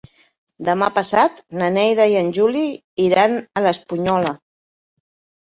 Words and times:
Demà 0.69 0.87
passat 0.95 1.37
na 1.63 1.67
Neida 1.75 2.07
i 2.15 2.17
en 2.23 2.33
Juli 2.39 2.65
iran 3.09 3.37
a 3.61 3.65
l'Espunyola. 3.67 4.35